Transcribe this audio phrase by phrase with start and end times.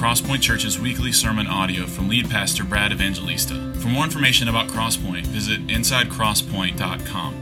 [0.00, 3.74] Crosspoint Church's weekly sermon audio from lead pastor Brad Evangelista.
[3.80, 7.34] For more information about Crosspoint, visit insidecrosspoint.com.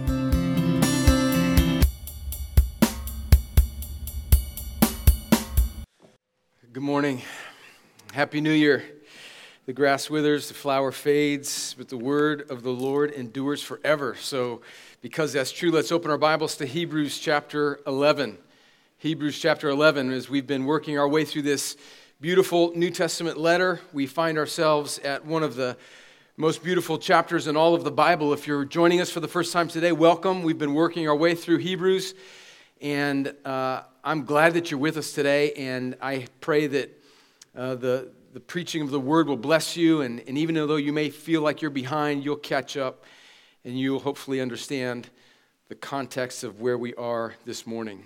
[6.73, 7.23] Good morning.
[8.13, 8.83] Happy New Year.
[9.67, 14.17] The grass withers, the flower fades, but the word of the Lord endures forever.
[14.17, 14.63] So,
[15.01, 18.37] because that's true, let's open our Bibles to Hebrews chapter 11.
[18.97, 21.77] Hebrews chapter 11, as we've been working our way through this
[22.21, 25.77] beautiful New Testament letter, we find ourselves at one of the
[26.37, 28.33] most beautiful chapters in all of the Bible.
[28.33, 30.43] If you're joining us for the first time today, welcome.
[30.43, 32.15] We've been working our way through Hebrews,
[32.81, 35.53] and uh, I'm glad that you're with us today.
[35.53, 37.05] And I pray that
[37.57, 40.01] uh, the, the preaching of the word will bless you.
[40.01, 43.05] And, and even though you may feel like you're behind, you'll catch up
[43.65, 45.09] and you'll hopefully understand
[45.69, 48.03] the context of where we are this morning.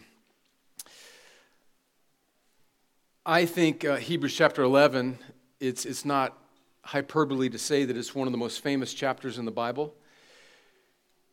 [3.25, 5.17] I think uh, Hebrews chapter 11,
[5.61, 6.37] it's, it's not
[6.83, 9.95] hyperbole to say that it's one of the most famous chapters in the Bible.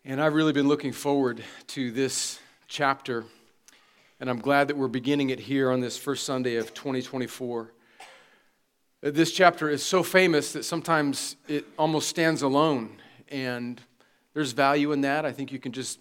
[0.05, 3.25] And I've really been looking forward to this chapter.
[4.19, 7.73] And I'm glad that we're beginning it here on this first Sunday of 2024.
[9.01, 12.97] Uh, this chapter is so famous that sometimes it almost stands alone.
[13.29, 13.81] And
[14.35, 15.25] there's value in that.
[15.25, 15.97] I think you can just,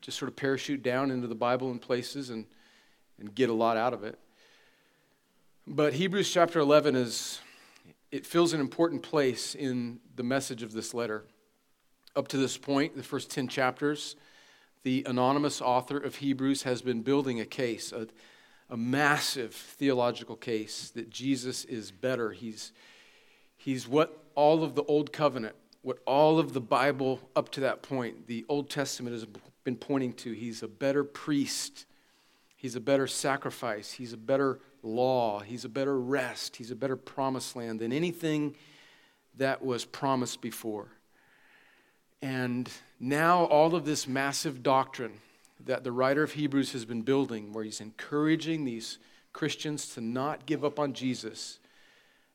[0.00, 2.46] just sort of parachute down into the Bible in places and,
[3.20, 4.18] and get a lot out of it.
[5.70, 7.42] But Hebrews chapter 11 is,
[8.10, 11.26] it fills an important place in the message of this letter.
[12.16, 14.16] Up to this point, the first 10 chapters,
[14.82, 18.08] the anonymous author of Hebrews has been building a case, a,
[18.70, 22.32] a massive theological case that Jesus is better.
[22.32, 22.72] He's,
[23.58, 27.82] he's what all of the Old Covenant, what all of the Bible up to that
[27.82, 29.26] point, the Old Testament has
[29.64, 30.32] been pointing to.
[30.32, 31.84] He's a better priest,
[32.58, 35.40] he's a better sacrifice, he's a better law.
[35.40, 36.56] He's a better rest.
[36.56, 38.56] He's a better promised land than anything
[39.36, 40.88] that was promised before.
[42.20, 42.68] And
[42.98, 45.20] now, all of this massive doctrine
[45.64, 48.98] that the writer of Hebrews has been building, where he's encouraging these
[49.32, 51.60] Christians to not give up on Jesus,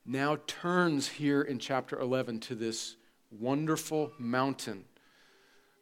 [0.06, 2.96] now turns here in chapter 11 to this
[3.32, 4.86] wonderful mountain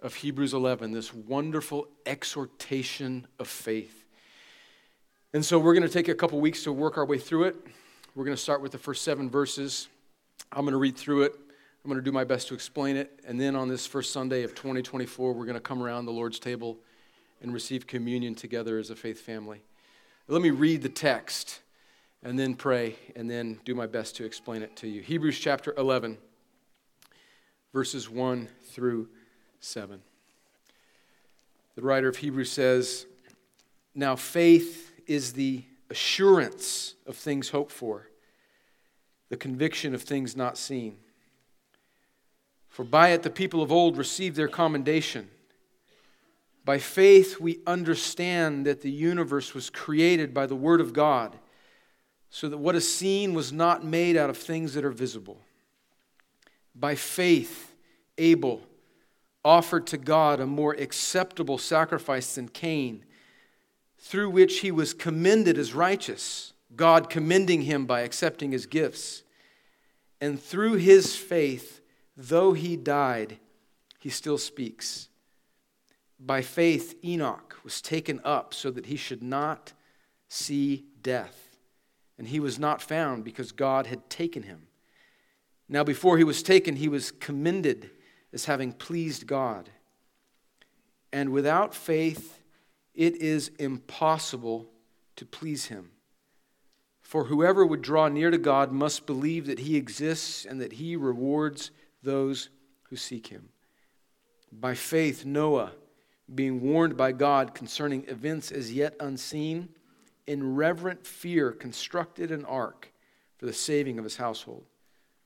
[0.01, 4.00] of Hebrews 11, this wonderful exhortation of faith.
[5.33, 7.55] And so we're going to take a couple weeks to work our way through it.
[8.15, 9.87] We're going to start with the first seven verses.
[10.51, 11.33] I'm going to read through it.
[11.33, 13.17] I'm going to do my best to explain it.
[13.25, 16.37] And then on this first Sunday of 2024, we're going to come around the Lord's
[16.37, 16.77] table
[17.41, 19.61] and receive communion together as a faith family.
[20.27, 21.61] Let me read the text
[22.21, 25.01] and then pray and then do my best to explain it to you.
[25.01, 26.17] Hebrews chapter 11,
[27.71, 29.07] verses 1 through
[29.61, 30.01] 7.
[31.75, 33.05] The writer of Hebrews says,
[33.95, 38.07] Now faith is the assurance of things hoped for,
[39.29, 40.97] the conviction of things not seen.
[42.69, 45.29] For by it the people of old received their commendation.
[46.63, 51.37] By faith we understand that the universe was created by the Word of God,
[52.29, 55.41] so that what is seen was not made out of things that are visible.
[56.73, 57.73] By faith,
[58.17, 58.61] Abel
[59.43, 63.03] offered to God a more acceptable sacrifice than Cain
[64.01, 69.23] through which he was commended as righteous, God commending him by accepting his gifts.
[70.19, 71.81] And through his faith,
[72.17, 73.37] though he died,
[73.99, 75.07] he still speaks.
[76.19, 79.73] By faith, Enoch was taken up so that he should not
[80.27, 81.57] see death.
[82.17, 84.67] And he was not found because God had taken him.
[85.69, 87.91] Now, before he was taken, he was commended
[88.33, 89.69] as having pleased God.
[91.13, 92.40] And without faith,
[92.93, 94.67] it is impossible
[95.15, 95.91] to please him.
[97.01, 100.95] For whoever would draw near to God must believe that he exists and that he
[100.95, 101.71] rewards
[102.03, 102.49] those
[102.83, 103.49] who seek him.
[104.51, 105.73] By faith, Noah,
[106.33, 109.69] being warned by God concerning events as yet unseen,
[110.27, 112.91] in reverent fear constructed an ark
[113.37, 114.65] for the saving of his household.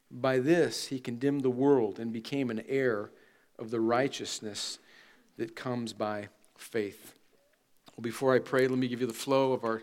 [0.10, 3.12] By this he condemned the world and became an heir
[3.60, 4.80] of the righteousness
[5.38, 7.15] that comes by faith.
[7.96, 9.82] Well, before I pray, let me give you the flow of our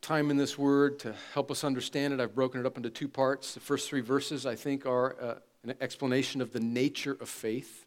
[0.00, 2.18] time in this word to help us understand it.
[2.18, 3.54] I've broken it up into two parts.
[3.54, 7.86] The first three verses, I think, are uh, an explanation of the nature of faith.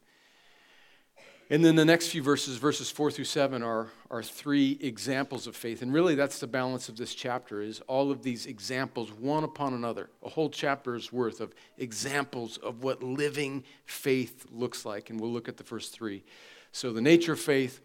[1.50, 5.58] And then the next few verses, verses four through seven, are, are three examples of
[5.58, 5.82] faith.
[5.82, 9.74] And really, that's the balance of this chapter, is all of these examples, one upon
[9.74, 10.10] another.
[10.24, 15.10] A whole chapter's worth of examples of what living faith looks like.
[15.10, 16.24] And we'll look at the first three.
[16.72, 17.82] So the nature of faith,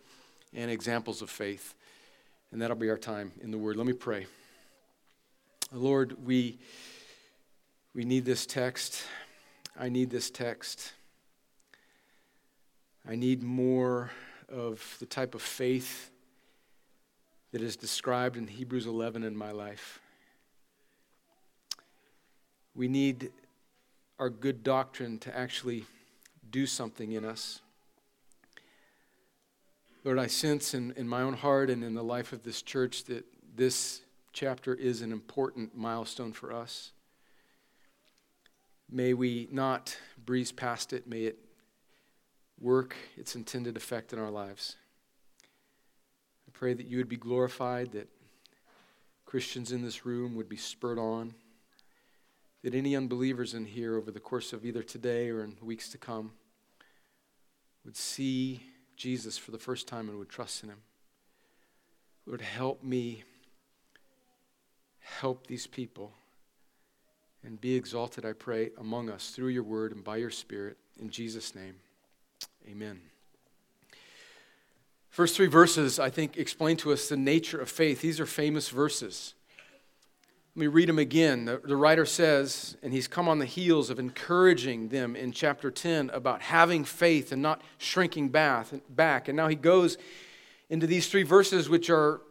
[0.55, 1.75] and examples of faith.
[2.51, 3.77] And that'll be our time in the Word.
[3.77, 4.27] Let me pray.
[5.73, 6.59] Lord, we,
[7.95, 9.03] we need this text.
[9.79, 10.93] I need this text.
[13.09, 14.11] I need more
[14.49, 16.11] of the type of faith
[17.53, 20.01] that is described in Hebrews 11 in my life.
[22.75, 23.31] We need
[24.19, 25.85] our good doctrine to actually
[26.51, 27.61] do something in us.
[30.09, 33.05] Lord, I sense in, in my own heart and in the life of this church
[33.05, 34.01] that this
[34.33, 36.93] chapter is an important milestone for us.
[38.91, 41.07] May we not breeze past it.
[41.07, 41.39] May it
[42.59, 44.77] work its intended effect in our lives.
[45.43, 48.09] I pray that you would be glorified, that
[49.27, 51.35] Christians in this room would be spurred on,
[52.63, 55.99] that any unbelievers in here over the course of either today or in weeks to
[55.99, 56.33] come
[57.85, 58.63] would see
[58.99, 60.83] Jesus for the first time and would trust in him.
[62.27, 63.25] Lord, help me
[65.21, 66.13] help these people
[67.45, 70.77] and be exalted, I pray, among us through your word and by your spirit.
[71.01, 71.77] In Jesus' name,
[72.69, 73.01] amen.
[75.09, 78.03] First three verses, I think, explain to us the nature of faith.
[78.03, 79.35] These are famous verses.
[80.59, 81.45] Let me read them again.
[81.45, 85.71] The, the, writer says, and he's come on the heels of encouraging them in chapter
[85.71, 88.67] 10 about having faith and not shrinking back.
[88.89, 89.29] back.
[89.29, 89.99] And now he goes
[90.69, 92.23] into these three verses, which are,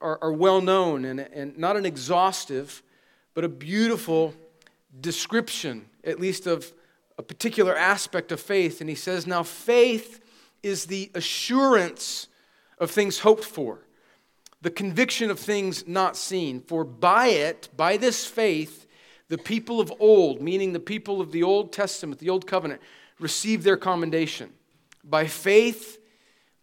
[0.00, 2.82] are, are well known and, and not an exhaustive,
[3.34, 4.34] but a beautiful
[5.00, 6.72] description, at least of
[7.18, 8.80] a particular aspect of faith.
[8.80, 10.20] And he says, Now faith
[10.60, 12.26] is the assurance
[12.78, 13.85] of things hoped for,
[14.66, 16.60] the conviction of things not seen.
[16.60, 18.88] For by it, by this faith,
[19.28, 22.80] the people of old, meaning the people of the Old Testament, the Old Covenant,
[23.20, 24.52] received their commendation.
[25.04, 26.00] By faith,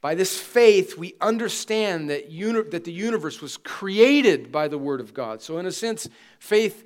[0.01, 4.99] by this faith, we understand that, uni- that the universe was created by the Word
[4.99, 5.41] of God.
[5.41, 6.09] So, in a sense,
[6.39, 6.85] faith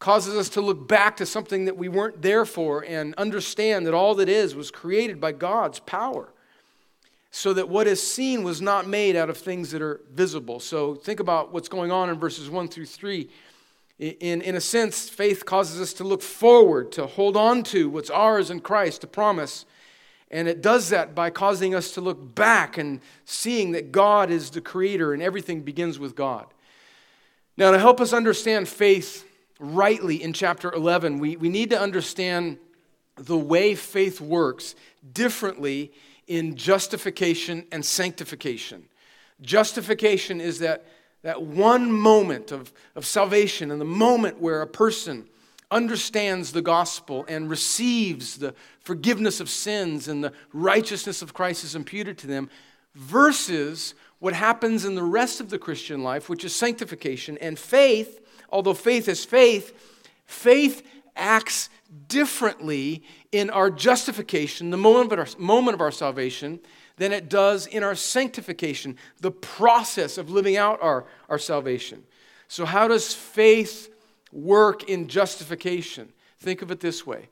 [0.00, 3.94] causes us to look back to something that we weren't there for and understand that
[3.94, 6.32] all that is was created by God's power.
[7.30, 10.60] So that what is seen was not made out of things that are visible.
[10.60, 13.28] So think about what's going on in verses 1 through 3.
[13.98, 18.10] In, in a sense, faith causes us to look forward, to hold on to what's
[18.10, 19.66] ours in Christ, to promise.
[20.30, 24.50] And it does that by causing us to look back and seeing that God is
[24.50, 26.46] the creator and everything begins with God.
[27.56, 29.26] Now, to help us understand faith
[29.58, 32.58] rightly in chapter 11, we, we need to understand
[33.16, 34.76] the way faith works
[35.12, 35.92] differently
[36.28, 38.84] in justification and sanctification.
[39.40, 40.86] Justification is that,
[41.22, 45.26] that one moment of, of salvation and the moment where a person
[45.70, 51.74] understands the gospel and receives the forgiveness of sins and the righteousness of Christ is
[51.74, 52.48] imputed to them,
[52.94, 57.38] versus what happens in the rest of the Christian life, which is sanctification.
[57.38, 58.20] And faith
[58.50, 59.72] although faith is faith,
[60.26, 60.86] faith
[61.18, 61.68] acts
[62.08, 66.60] differently in our justification, the moment of our, moment of our salvation,
[66.96, 72.02] than it does in our sanctification, the process of living out our, our salvation.
[72.48, 73.92] So, how does faith
[74.32, 76.08] work in justification?
[76.40, 77.28] Think of it this way.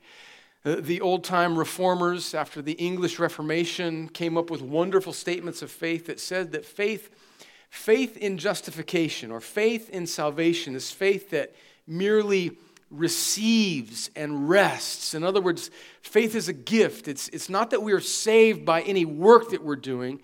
[0.63, 6.07] The old time reformers, after the English Reformation, came up with wonderful statements of faith
[6.07, 7.09] that said that faith
[7.69, 11.53] Faith in justification or faith in salvation is faith that
[11.85, 12.57] merely
[12.89, 15.13] receives and rests.
[15.13, 15.69] In other words,
[16.01, 17.07] faith is a gift.
[17.07, 20.21] It's, it's not that we are saved by any work that we're doing,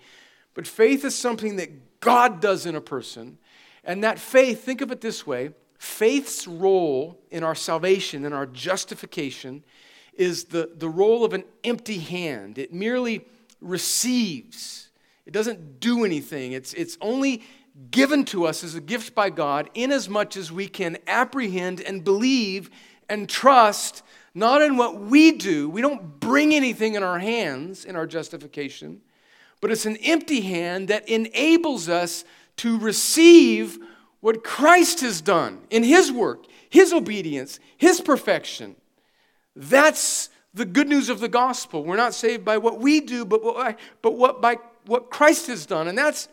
[0.54, 3.38] but faith is something that God does in a person.
[3.82, 8.46] And that faith, think of it this way faith's role in our salvation, in our
[8.46, 9.62] justification,
[10.14, 12.56] is the, the role of an empty hand.
[12.56, 13.26] It merely
[13.60, 14.88] receives.
[15.26, 16.52] It doesn't do anything.
[16.52, 17.42] It's, it's only
[17.90, 21.80] given to us as a gift by God, inasmuch as much as we can apprehend
[21.80, 22.70] and believe
[23.08, 24.02] and trust
[24.34, 25.70] not in what we do.
[25.70, 29.00] We don't bring anything in our hands in our justification,
[29.60, 32.24] but it's an empty hand that enables us
[32.56, 33.78] to receive
[34.20, 38.74] what Christ has done in His work, His obedience, His perfection.
[39.54, 41.84] That's the good news of the gospel.
[41.84, 45.66] We're not saved by what we do, but what, but what by what Christ has
[45.66, 45.88] done.
[45.88, 46.28] And that's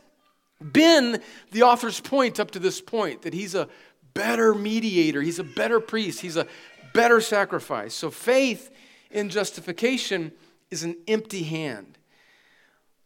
[0.61, 3.67] been the author's point up to this point that he's a
[4.13, 6.47] better mediator, he's a better priest, he's a
[6.93, 7.93] better sacrifice.
[7.93, 8.71] So faith
[9.09, 10.31] in justification
[10.69, 11.97] is an empty hand.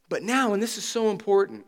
[0.09, 1.65] But now, and this is so important,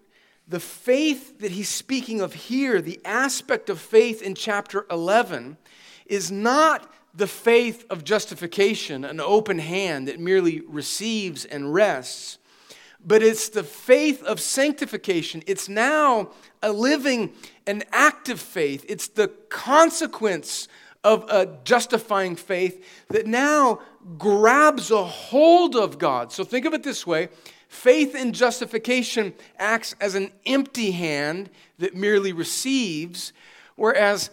[0.47, 5.57] the faith that he's speaking of here, the aspect of faith in chapter 11,
[6.05, 12.37] is not the faith of justification, an open hand that merely receives and rests
[13.07, 15.41] but it's the faith of sanctification.
[15.47, 17.31] It's now a living
[17.65, 18.85] and active faith.
[18.89, 20.67] It's the consequence
[21.05, 23.79] of a justifying faith that now
[24.17, 26.33] grabs a hold of God.
[26.33, 27.29] So think of it this way
[27.69, 31.49] faith in justification acts as an empty hand
[31.79, 33.31] that merely receives,
[33.75, 34.29] whereas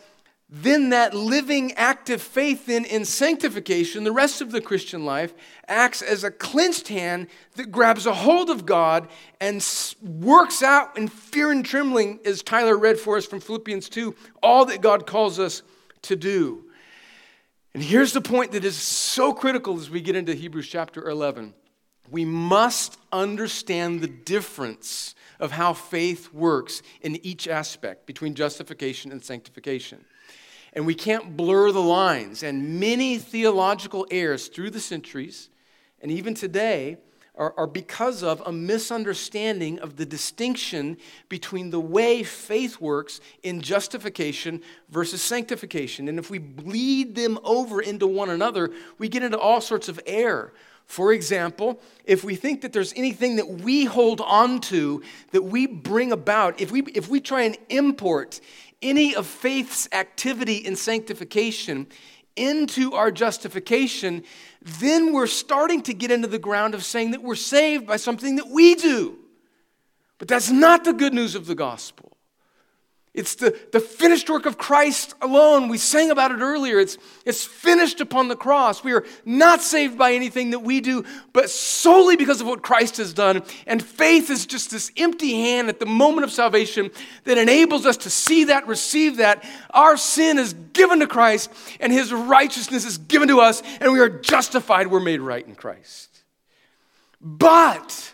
[0.56, 5.34] then that living active faith in, in sanctification, the rest of the Christian life,
[5.66, 9.08] acts as a clenched hand that grabs a hold of God
[9.40, 9.66] and
[10.00, 14.64] works out in fear and trembling, as Tyler read for us from Philippians 2, all
[14.66, 15.62] that God calls us
[16.02, 16.64] to do.
[17.74, 21.52] And here's the point that is so critical as we get into Hebrews chapter 11.
[22.08, 29.24] We must understand the difference of how faith works in each aspect between justification and
[29.24, 30.04] sanctification.
[30.74, 32.42] And we can't blur the lines.
[32.42, 35.48] And many theological errors through the centuries,
[36.02, 36.98] and even today,
[37.36, 40.96] are, are because of a misunderstanding of the distinction
[41.28, 46.08] between the way faith works in justification versus sanctification.
[46.08, 50.00] And if we bleed them over into one another, we get into all sorts of
[50.06, 50.52] error.
[50.86, 55.02] For example, if we think that there's anything that we hold on to,
[55.32, 58.40] that we bring about, if we, if we try and import
[58.84, 61.88] any of faith's activity in sanctification
[62.36, 64.22] into our justification,
[64.60, 68.36] then we're starting to get into the ground of saying that we're saved by something
[68.36, 69.18] that we do.
[70.18, 72.03] But that's not the good news of the gospel.
[73.14, 75.68] It's the, the finished work of Christ alone.
[75.68, 76.80] We sang about it earlier.
[76.80, 78.82] It's, it's finished upon the cross.
[78.82, 82.96] We are not saved by anything that we do, but solely because of what Christ
[82.96, 83.44] has done.
[83.68, 86.90] And faith is just this empty hand at the moment of salvation
[87.22, 89.44] that enables us to see that, receive that.
[89.70, 94.00] Our sin is given to Christ, and his righteousness is given to us, and we
[94.00, 94.88] are justified.
[94.88, 96.24] We're made right in Christ.
[97.20, 98.13] But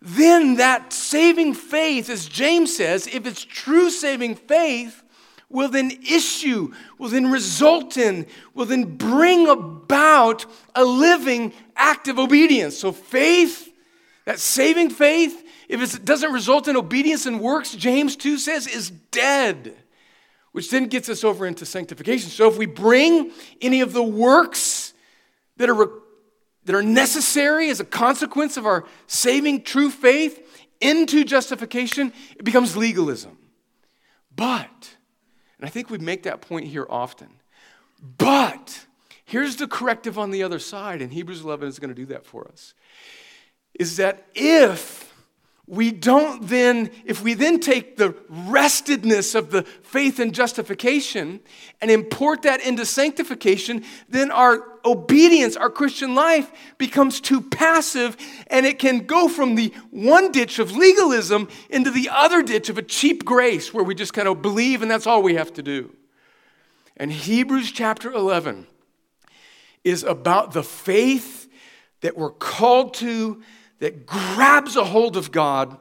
[0.00, 5.02] then that saving faith, as James says, if it's true saving faith,
[5.50, 12.78] will then issue, will then result in, will then bring about a living active obedience.
[12.78, 13.72] So faith,
[14.24, 18.90] that saving faith, if it doesn't result in obedience and works, James 2 says, is
[18.90, 19.74] dead.
[20.52, 22.30] Which then gets us over into sanctification.
[22.30, 24.92] So if we bring any of the works
[25.56, 25.88] that are
[26.68, 32.76] that are necessary as a consequence of our saving true faith into justification, it becomes
[32.76, 33.38] legalism.
[34.36, 34.94] But,
[35.56, 37.30] and I think we make that point here often,
[38.18, 38.84] but
[39.24, 42.26] here's the corrective on the other side, and Hebrews 11 is going to do that
[42.26, 42.74] for us,
[43.80, 45.07] is that if
[45.68, 51.40] we don't then, if we then take the restedness of the faith and justification
[51.82, 58.64] and import that into sanctification, then our obedience, our Christian life becomes too passive and
[58.64, 62.82] it can go from the one ditch of legalism into the other ditch of a
[62.82, 65.94] cheap grace where we just kind of believe and that's all we have to do.
[66.96, 68.66] And Hebrews chapter 11
[69.84, 71.48] is about the faith
[72.00, 73.42] that we're called to
[73.78, 75.76] that grabs a hold of God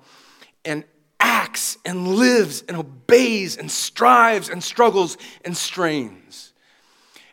[0.64, 0.84] and
[1.20, 6.54] acts and lives and obeys and strives and struggles and strains.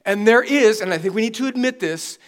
[0.04, 2.18] And there is, and I think we need to admit this,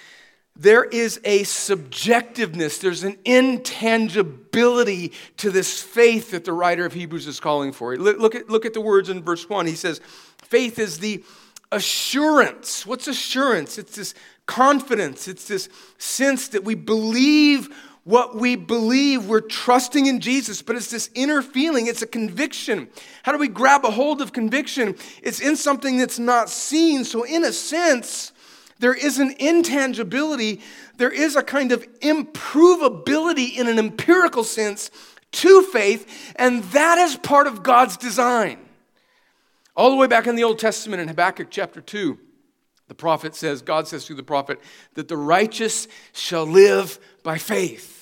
[0.59, 7.26] there is a subjectiveness, there's an intangibility to this faith that the writer of Hebrews
[7.26, 7.95] is calling for.
[7.97, 9.66] Look at, look at the words in verse 1.
[9.66, 10.00] He says,
[10.43, 11.23] Faith is the
[11.71, 12.87] assurance.
[12.87, 13.76] What's assurance?
[13.76, 14.14] It's this
[14.47, 17.69] confidence, it's this sense that we believe
[18.07, 19.27] what we believe.
[19.27, 22.89] We're trusting in Jesus, but it's this inner feeling, it's a conviction.
[23.25, 24.95] How do we grab a hold of conviction?
[25.25, 27.05] It's in something that's not seen.
[27.05, 28.31] So, in a sense,
[28.79, 30.61] there is an intangibility,
[30.99, 34.93] there is a kind of improvability in an empirical sense
[35.33, 38.59] to faith, and that is part of God's design.
[39.75, 42.17] All the way back in the Old Testament in Habakkuk chapter 2,
[42.87, 44.61] the prophet says, God says through the prophet,
[44.95, 47.96] that the righteous shall live by faith.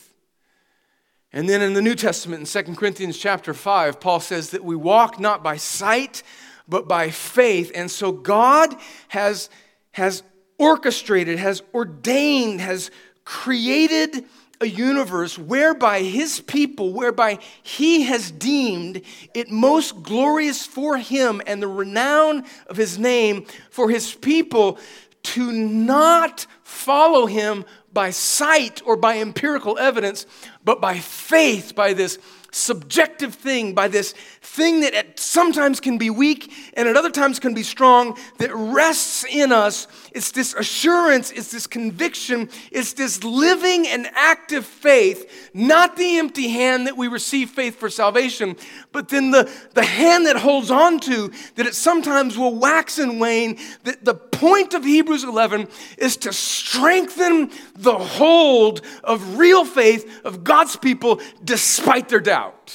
[1.34, 4.76] And then in the New Testament, in 2 Corinthians chapter 5, Paul says that we
[4.76, 6.22] walk not by sight,
[6.68, 7.72] but by faith.
[7.74, 8.72] And so God
[9.08, 9.50] has,
[9.90, 10.22] has
[10.58, 12.92] orchestrated, has ordained, has
[13.24, 14.24] created
[14.60, 19.02] a universe whereby his people, whereby he has deemed
[19.34, 24.78] it most glorious for him and the renown of his name for his people
[25.24, 30.26] to not follow him by sight or by empirical evidence,
[30.64, 32.18] but by faith, by this
[32.54, 37.40] subjective thing, by this thing that at sometimes can be weak and at other times
[37.40, 39.88] can be strong, that rests in us.
[40.12, 46.48] It's this assurance, it's this conviction, it's this living and active faith, not the empty
[46.48, 48.56] hand that we receive faith for salvation,
[48.92, 53.20] but then the, the hand that holds on to, that it sometimes will wax and
[53.20, 53.58] wane.
[53.82, 60.44] That the point of Hebrews 11 is to strengthen the hold of real faith of
[60.44, 62.74] God's people despite their doubt.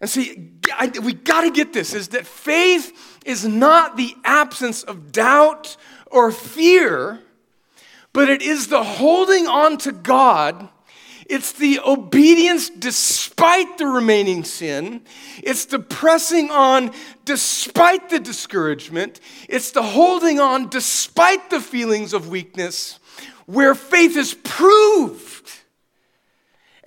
[0.00, 4.82] And see, I, we got to get this is that faith is not the absence
[4.82, 5.76] of doubt
[6.06, 7.20] or fear,
[8.12, 10.68] but it is the holding on to God.
[11.28, 15.02] It's the obedience despite the remaining sin.
[15.42, 16.92] It's the pressing on
[17.24, 19.20] despite the discouragement.
[19.48, 22.98] It's the holding on despite the feelings of weakness,
[23.46, 25.38] where faith is proved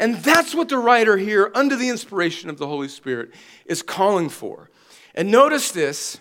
[0.02, 3.30] and that's what the writer here, under the inspiration of the Holy Spirit,
[3.68, 4.72] is calling for.
[5.14, 6.20] And notice this,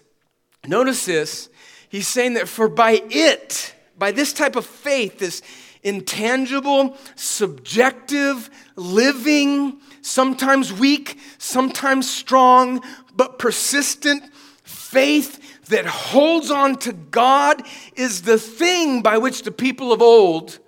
[0.67, 1.49] notice this.
[1.89, 5.41] He's saying that for by it, by this type of faith, this
[5.83, 12.83] intangible, subjective, living, sometimes weak, sometimes strong,
[13.15, 14.23] but persistent
[14.63, 17.63] faith that holds on to God
[17.95, 20.59] is the thing by which the people of old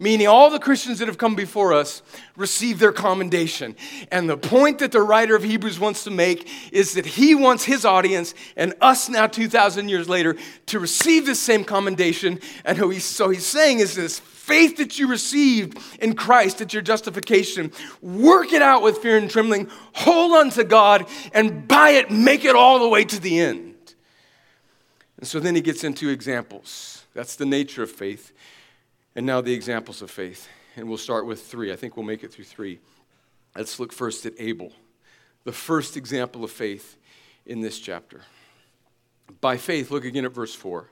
[0.00, 2.02] meaning all the Christians that have come before us
[2.36, 3.74] receive their commendation.
[4.12, 7.64] And the point that the writer of Hebrews wants to make is that he wants
[7.64, 10.36] his audience and us now 2,000 years later
[10.66, 12.38] to receive the same commendation.
[12.64, 17.70] And so he's saying is this faith that you received in Christ at your justification,
[18.00, 22.44] work it out with fear and trembling, hold on to God, and by it, make
[22.46, 23.94] it all the way to the end.
[25.18, 27.04] And so then he gets into examples.
[27.12, 28.32] That's the nature of faith.
[29.14, 30.48] And now the examples of faith.
[30.76, 31.72] And we'll start with three.
[31.72, 32.78] I think we'll make it through three.
[33.54, 34.72] Let's look first at Abel,
[35.44, 36.96] the first example of faith
[37.44, 38.22] in this chapter.
[39.40, 40.88] By faith, look again at verse 4.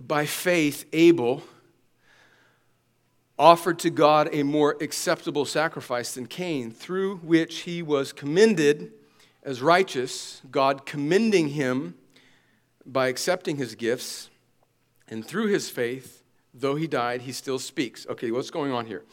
[0.00, 1.42] By faith, Abel
[3.38, 8.92] offered to God a more acceptable sacrifice than Cain, through which he was commended
[9.42, 11.94] as righteous, God commending him
[12.84, 14.30] by accepting his gifts,
[15.08, 16.18] and through his faith,
[16.54, 18.06] Though he died, he still speaks.
[18.08, 19.04] Okay, what's going on here?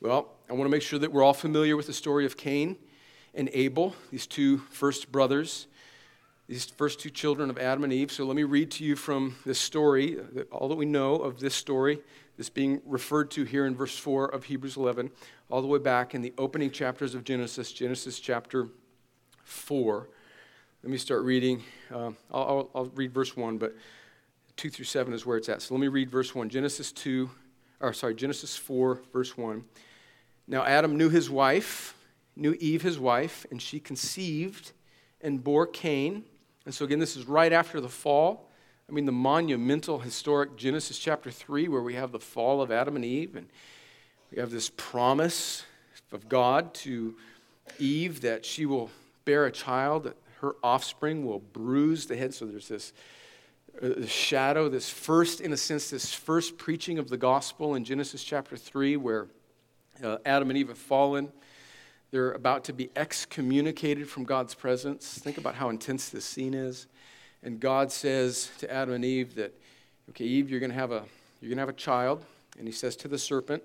[0.00, 2.76] Well, I want to make sure that we're all familiar with the story of Cain
[3.34, 5.68] and Abel, these two first brothers,
[6.48, 8.10] these first two children of Adam and Eve.
[8.10, 10.18] So let me read to you from this story,
[10.50, 12.00] all that we know of this story,
[12.36, 15.10] this being referred to here in verse 4 of Hebrews 11,
[15.50, 18.68] all the way back in the opening chapters of Genesis, Genesis chapter
[19.44, 20.08] 4.
[20.82, 21.62] Let me start reading.
[21.92, 23.76] Uh, I'll, I'll, I'll read verse 1, but
[24.56, 25.62] 2 through 7 is where it's at.
[25.62, 26.48] So let me read verse 1.
[26.48, 27.30] Genesis 2,
[27.80, 29.64] or sorry, Genesis 4, verse 1.
[30.48, 31.96] Now Adam knew his wife,
[32.34, 34.72] knew Eve his wife, and she conceived
[35.20, 36.24] and bore Cain.
[36.64, 38.48] And so again, this is right after the fall.
[38.88, 42.96] I mean, the monumental, historic Genesis chapter 3, where we have the fall of Adam
[42.96, 43.48] and Eve, and
[44.30, 45.64] we have this promise
[46.12, 47.16] of God to
[47.78, 48.90] Eve that she will
[49.24, 52.34] bear a child, that her offspring will bruise the head.
[52.34, 52.92] So there's this
[53.80, 58.22] the shadow, this first, in a sense, this first preaching of the gospel in Genesis
[58.22, 59.28] chapter 3, where
[60.04, 61.32] uh, Adam and Eve have fallen.
[62.12, 65.18] They're about to be excommunicated from God's presence.
[65.18, 66.86] Think about how intense this scene is.
[67.42, 69.58] And God says to Adam and Eve that,
[70.10, 71.04] okay, Eve, you're going to have a,
[71.40, 72.22] you're going to have a child.
[72.58, 73.62] And he says to the serpent,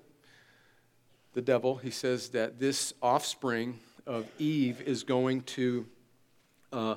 [1.34, 5.86] the devil, he says that this offspring of Eve is going to.
[6.72, 6.96] Uh,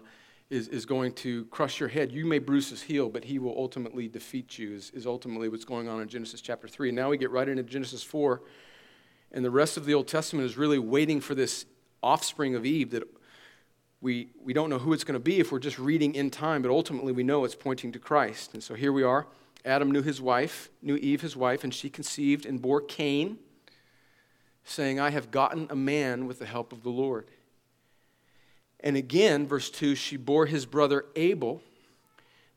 [0.50, 2.12] is, is going to crush your head.
[2.12, 5.64] You may bruise his heel, but he will ultimately defeat you, is, is ultimately what's
[5.64, 6.90] going on in Genesis chapter 3.
[6.90, 8.42] And now we get right into Genesis 4,
[9.32, 11.66] and the rest of the Old Testament is really waiting for this
[12.04, 13.04] offspring of Eve that
[14.02, 16.62] we, we don't know who it's going to be if we're just reading in time,
[16.62, 18.54] but ultimately we know it's pointing to Christ.
[18.54, 19.28] And so here we are.
[19.64, 23.38] Adam knew his wife, knew Eve his wife, and she conceived and bore Cain,
[24.64, 27.28] saying, I have gotten a man with the help of the Lord.
[28.80, 31.62] And again, verse 2, she bore his brother Abel.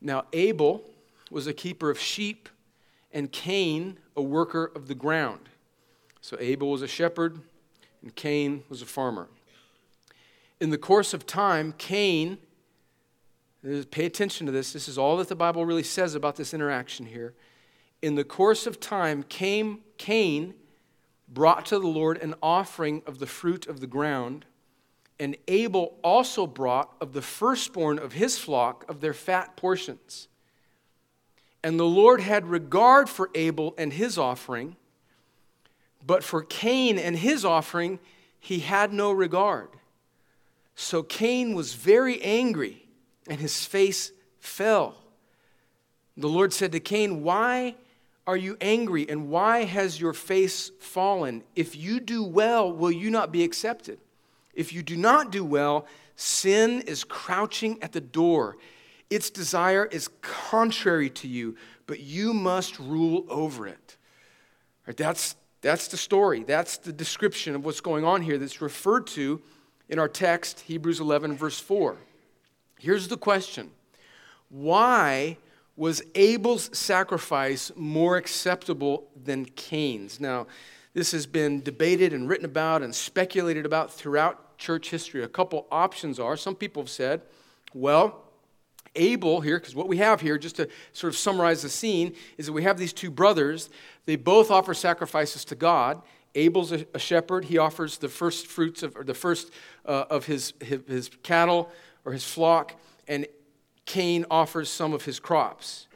[0.00, 0.82] Now, Abel
[1.30, 2.48] was a keeper of sheep,
[3.12, 5.50] and Cain a worker of the ground.
[6.24, 7.38] So, Abel was a shepherd,
[8.00, 9.28] and Cain was a farmer.
[10.58, 12.38] In the course of time, Cain,
[13.90, 17.04] pay attention to this, this is all that the Bible really says about this interaction
[17.04, 17.34] here.
[18.00, 20.54] In the course of time, came Cain
[21.28, 24.46] brought to the Lord an offering of the fruit of the ground
[25.20, 30.28] and Abel also brought of the firstborn of his flock of their fat portions.
[31.62, 34.76] And the Lord had regard for Abel and his offering,
[36.06, 37.98] but for Cain and his offering,
[38.38, 39.68] he had no regard.
[40.74, 42.86] So Cain was very angry,
[43.28, 44.96] and his face fell.
[46.16, 47.74] The Lord said to Cain, Why
[48.26, 51.42] are you angry, and why has your face fallen?
[51.54, 53.98] If you do well, will you not be accepted?
[54.54, 55.86] If you do not do well,
[56.16, 58.56] sin is crouching at the door.
[59.10, 63.96] Its desire is contrary to you, but you must rule over it.
[64.86, 66.44] Right, that's, that's the story.
[66.44, 69.40] That's the description of what's going on here that's referred to
[69.88, 71.96] in our text, Hebrews 11, verse 4.
[72.78, 73.70] Here's the question
[74.50, 75.38] Why
[75.74, 80.20] was Abel's sacrifice more acceptable than Cain's?
[80.20, 80.48] Now,
[80.92, 85.24] this has been debated and written about and speculated about throughout church history.
[85.24, 87.22] A couple options are some people have said,
[87.72, 88.24] well,
[88.96, 92.46] Abel here, because what we have here, just to sort of summarize the scene, is
[92.46, 93.70] that we have these two brothers.
[94.06, 96.02] They both offer sacrifices to God.
[96.34, 97.44] Abel's a, shepherd.
[97.44, 99.50] He offers the first fruits of, or the first
[99.86, 101.70] uh, of his, his, his cattle
[102.04, 102.74] or his flock.
[103.06, 103.26] And
[103.86, 105.86] Cain offers some of his crops.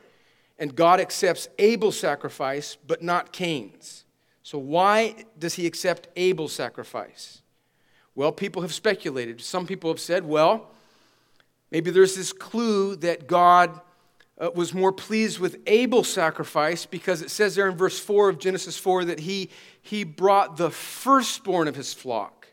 [0.58, 4.04] And God accepts Abel's sacrifice, but not Cain's.
[4.42, 7.42] So, why does he accept Abel's sacrifice?
[8.14, 9.40] Well, people have speculated.
[9.40, 10.70] Some people have said, well,
[11.70, 13.80] maybe there's this clue that God
[14.40, 18.38] uh, was more pleased with Abel's sacrifice because it says there in verse 4 of
[18.38, 19.50] Genesis 4 that he,
[19.82, 22.48] he brought the firstborn of his flock,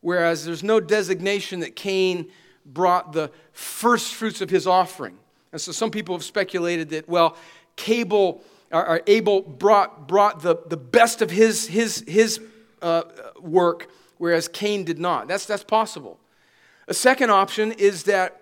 [0.00, 2.30] whereas there's no designation that Cain
[2.64, 5.18] brought the first fruits of his offering.
[5.52, 7.36] And so some people have speculated that, well,
[7.76, 12.40] Cable, or, or Abel brought, brought the, the best of his, his, his
[12.80, 13.02] uh,
[13.40, 15.28] work, whereas Cain did not.
[15.28, 16.18] That's, that's possible.
[16.88, 18.40] A second option is that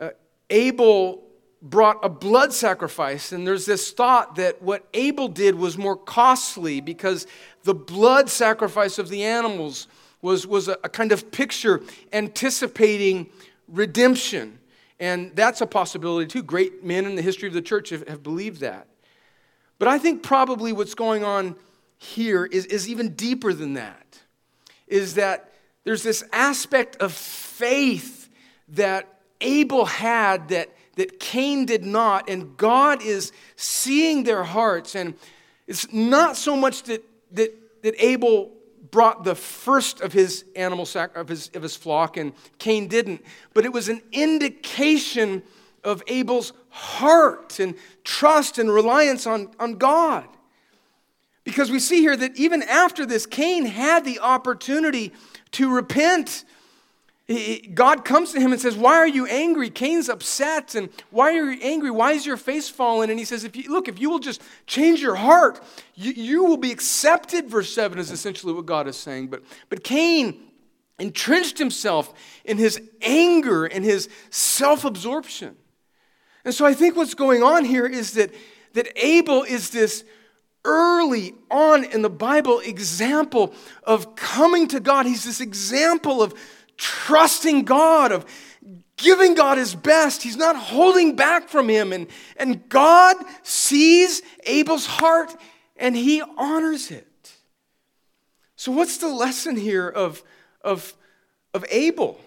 [0.00, 0.10] uh,
[0.48, 1.22] Abel
[1.62, 6.80] brought a blood sacrifice, and there's this thought that what Abel did was more costly
[6.80, 7.26] because
[7.62, 9.86] the blood sacrifice of the animals
[10.20, 11.80] was, was a, a kind of picture
[12.12, 13.28] anticipating
[13.68, 14.58] redemption.
[14.98, 16.42] And that's a possibility too.
[16.42, 18.86] Great men in the history of the church have, have believed that.
[19.78, 21.56] But I think probably what's going on
[21.98, 24.20] here is, is even deeper than that.
[24.86, 25.52] Is that
[25.84, 28.28] there's this aspect of faith
[28.68, 29.08] that
[29.40, 34.94] Abel had that, that Cain did not, and God is seeing their hearts.
[34.94, 35.14] And
[35.66, 38.52] it's not so much that, that, that Abel
[38.90, 43.24] brought the first of his animal sac- of his, of his flock, and Cain didn't.
[43.54, 45.42] But it was an indication
[45.82, 47.74] of Abel's heart and
[48.04, 50.28] trust and reliance on, on God.
[51.44, 55.12] Because we see here that even after this, Cain had the opportunity
[55.52, 56.44] to repent
[57.74, 59.70] God comes to him and says, Why are you angry?
[59.70, 60.74] Cain's upset.
[60.74, 61.90] And why are you angry?
[61.90, 63.10] Why is your face fallen?
[63.10, 65.60] And he says, if you, Look, if you will just change your heart,
[65.94, 67.48] you, you will be accepted.
[67.48, 69.28] Verse 7 is essentially what God is saying.
[69.28, 70.40] But, but Cain
[70.98, 72.12] entrenched himself
[72.44, 75.56] in his anger and his self absorption.
[76.44, 78.34] And so I think what's going on here is that,
[78.74, 80.04] that Abel is this
[80.64, 85.06] early on in the Bible example of coming to God.
[85.06, 86.34] He's this example of
[86.82, 88.26] trusting God, of
[88.96, 90.22] giving God his best.
[90.22, 91.92] He's not holding back from him.
[91.92, 95.34] And, and God sees Abel's heart
[95.76, 97.06] and he honors it.
[98.56, 100.22] So, what's the lesson here of,
[100.60, 100.94] of,
[101.54, 102.20] of Abel?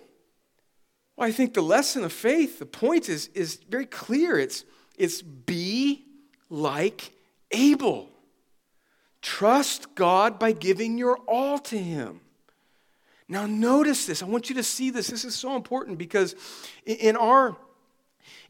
[1.16, 4.40] Well, I think the lesson of faith, the point is, is very clear.
[4.40, 4.66] It's,
[4.98, 6.06] it's be
[6.50, 7.12] like
[7.52, 8.10] Abel.
[9.22, 12.22] Trust God by giving your all to him.
[13.28, 14.22] Now, notice this.
[14.22, 15.08] I want you to see this.
[15.08, 16.36] This is so important because
[16.86, 17.58] in our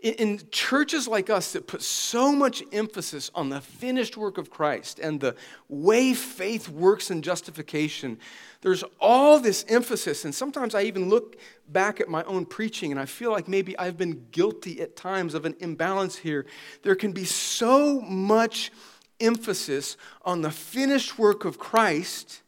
[0.01, 4.99] in churches like us that put so much emphasis on the finished work of Christ
[4.99, 5.35] and the
[5.67, 8.19] way faith works in justification,
[8.61, 10.23] there's all this emphasis.
[10.23, 11.37] And sometimes I even look
[11.69, 15.33] back at my own preaching and I feel like maybe I've been guilty at times
[15.33, 16.45] of an imbalance here.
[16.83, 18.71] There can be so much
[19.19, 22.41] emphasis on the finished work of Christ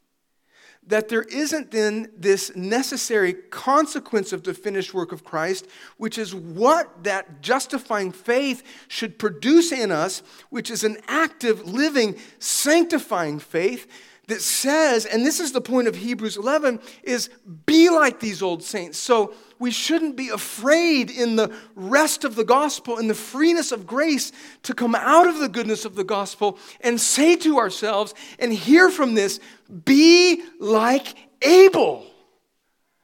[0.87, 6.33] that there isn't then this necessary consequence of the finished work of Christ, which is
[6.33, 13.87] what that justifying faith should produce in us, which is an active, living, sanctifying faith
[14.27, 17.29] that says, and this is the point of Hebrews 11, is
[17.65, 18.97] be like these old saints.
[18.97, 23.87] So we shouldn't be afraid in the rest of the gospel, in the freeness of
[23.87, 24.31] grace,
[24.63, 28.89] to come out of the goodness of the gospel and say to ourselves and hear
[28.89, 29.39] from this,
[29.85, 32.05] be like Abel.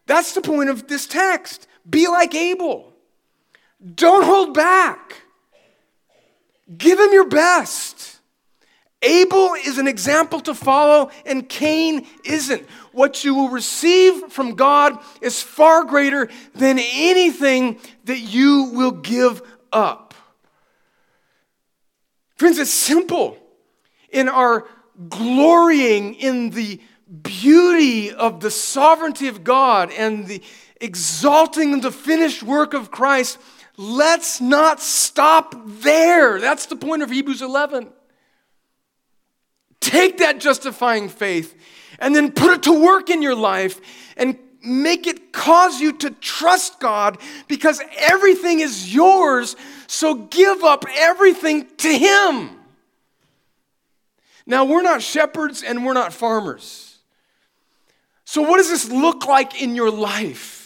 [0.06, 1.68] That's the point of this text.
[1.90, 2.94] Be like Abel.
[3.96, 5.24] Don't hold back.
[6.78, 8.20] give him your best.
[9.04, 12.68] Abel is an example to follow, and Cain isn't.
[12.94, 19.42] What you will receive from God is far greater than anything that you will give
[19.72, 20.14] up.
[22.36, 23.38] Friends, it's simple.
[24.10, 24.66] In our
[25.10, 26.80] glorying in the
[27.22, 30.42] beauty of the sovereignty of God and the
[30.80, 33.38] exalting the finished work of Christ,
[33.78, 36.40] let's not stop there.
[36.40, 37.90] That's the point of Hebrews 11.
[39.84, 41.54] Take that justifying faith
[42.00, 43.82] and then put it to work in your life
[44.16, 47.18] and make it cause you to trust God
[47.50, 49.58] because everything is yours.
[49.88, 52.52] So give up everything to Him.
[54.46, 56.98] Now, we're not shepherds and we're not farmers.
[58.24, 60.63] So, what does this look like in your life?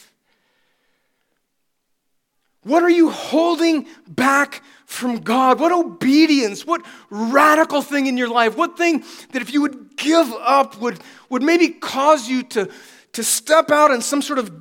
[2.67, 5.59] What are you holding back from God?
[5.59, 10.31] What obedience, what radical thing in your life, what thing that if you would give
[10.33, 10.99] up would,
[11.29, 12.69] would maybe cause you to,
[13.13, 14.51] to step out in some sort of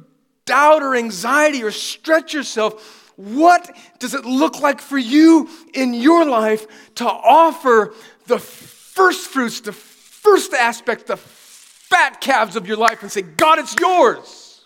[0.44, 3.12] doubt or anxiety or stretch yourself?
[3.16, 7.92] What does it look like for you in your life to offer
[8.26, 13.58] the first fruits, the first aspect, the fat calves of your life and say, God,
[13.58, 14.64] it's yours.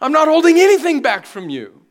[0.00, 1.83] I'm not holding anything back from you.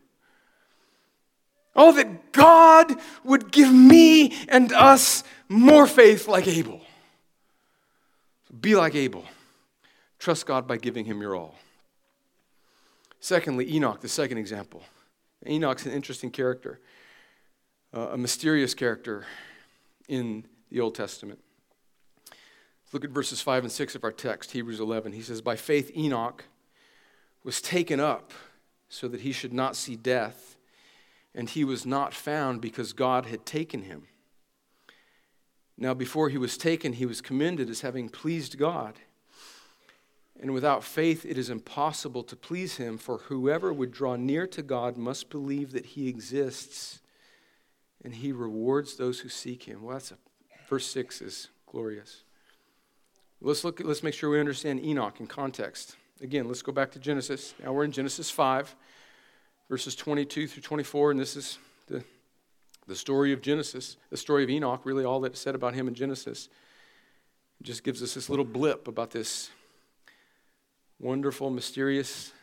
[1.75, 6.81] Oh, that God would give me and us more faith like Abel.
[8.59, 9.25] Be like Abel.
[10.19, 11.55] Trust God by giving him your all.
[13.19, 14.83] Secondly, Enoch, the second example.
[15.47, 16.79] Enoch's an interesting character,
[17.93, 19.25] uh, a mysterious character
[20.07, 21.39] in the Old Testament.
[22.91, 25.13] Look at verses 5 and 6 of our text, Hebrews 11.
[25.13, 26.45] He says, By faith, Enoch
[27.43, 28.31] was taken up
[28.87, 30.52] so that he should not see death,
[31.35, 34.03] and he was not found because God had taken him.
[35.77, 38.99] Now, before he was taken, he was commended as having pleased God.
[40.39, 44.61] And without faith, it is impossible to please him, for whoever would draw near to
[44.61, 46.99] God must believe that he exists
[48.03, 49.83] and he rewards those who seek him.
[49.83, 50.17] Well, that's a,
[50.67, 52.23] verse 6 is glorious.
[53.41, 53.81] Let's look.
[53.83, 55.95] Let's make sure we understand Enoch in context.
[56.21, 57.53] Again, let's go back to Genesis.
[57.63, 58.75] Now we're in Genesis 5,
[59.69, 62.03] verses 22 through 24, and this is the,
[62.87, 65.93] the story of Genesis, the story of Enoch, really all that's said about him in
[65.93, 66.49] Genesis.
[67.61, 69.49] Just gives us this little blip about this
[70.99, 72.33] wonderful, mysterious,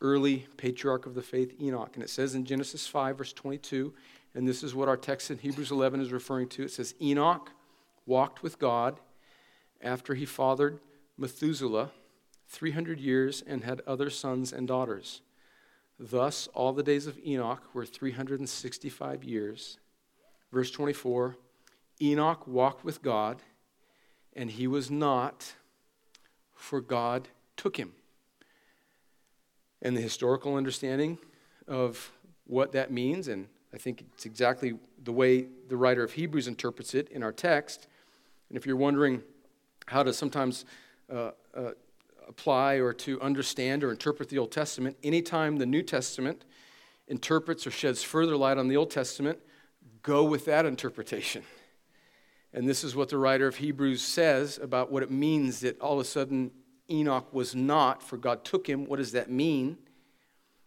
[0.00, 1.90] early patriarch of the faith, Enoch.
[1.94, 3.92] And it says in Genesis 5, verse 22,
[4.34, 6.62] and this is what our text in Hebrews 11 is referring to.
[6.62, 7.50] It says, Enoch
[8.06, 9.00] walked with God
[9.80, 10.80] after he fathered
[11.16, 11.90] Methuselah
[12.48, 15.22] 300 years and had other sons and daughters.
[15.98, 19.78] Thus, all the days of Enoch were 365 years.
[20.52, 21.36] Verse 24
[22.00, 23.42] Enoch walked with God,
[24.34, 25.54] and he was not,
[26.54, 27.92] for God took him.
[29.82, 31.18] And the historical understanding
[31.66, 32.12] of
[32.46, 36.94] what that means, and I think it's exactly the way the writer of Hebrews interprets
[36.94, 37.88] it in our text.
[38.48, 39.22] And if you're wondering,
[39.88, 40.64] how to sometimes
[41.12, 41.70] uh, uh,
[42.28, 44.96] apply or to understand or interpret the Old Testament.
[45.02, 46.44] Anytime the New Testament
[47.06, 49.38] interprets or sheds further light on the Old Testament,
[50.02, 51.42] go with that interpretation.
[52.52, 55.94] And this is what the writer of Hebrews says about what it means that all
[55.94, 56.50] of a sudden
[56.90, 58.86] Enoch was not, for God took him.
[58.86, 59.78] What does that mean?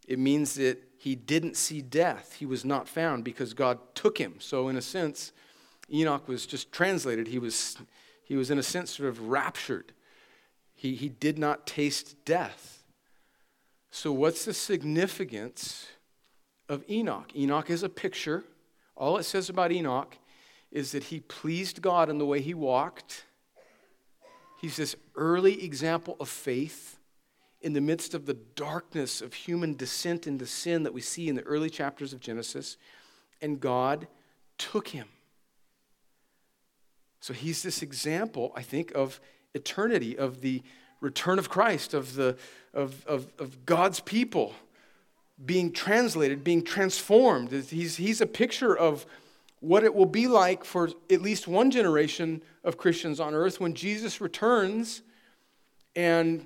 [0.07, 2.35] It means that he didn't see death.
[2.37, 4.35] He was not found because God took him.
[4.39, 5.31] So, in a sense,
[5.91, 7.27] Enoch was just translated.
[7.27, 7.77] He was
[8.23, 9.91] he was, in a sense, sort of raptured.
[10.81, 12.81] He, he did not taste death.
[13.91, 15.85] So, what's the significance
[16.67, 17.29] of Enoch?
[17.35, 18.43] Enoch is a picture.
[18.97, 20.17] All it says about Enoch
[20.71, 23.25] is that he pleased God in the way he walked.
[24.59, 26.97] He's this early example of faith
[27.61, 31.35] in the midst of the darkness of human descent into sin that we see in
[31.35, 32.75] the early chapters of Genesis.
[33.39, 34.07] And God
[34.57, 35.09] took him.
[37.19, 39.21] So he's this example, I think, of
[39.53, 40.61] eternity, of the
[40.99, 42.37] return of Christ, of, the,
[42.73, 44.53] of, of, of God's people
[45.43, 47.51] being translated, being transformed.
[47.51, 49.05] He's, he's a picture of
[49.59, 53.73] what it will be like for at least one generation of Christians on earth when
[53.73, 55.01] Jesus returns
[55.95, 56.45] and